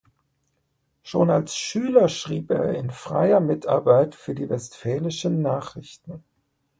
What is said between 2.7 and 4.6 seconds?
in freier Mitarbeit für die